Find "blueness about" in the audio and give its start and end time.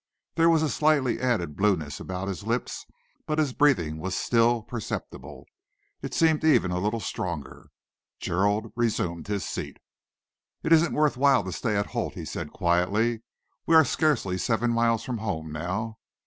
1.55-2.25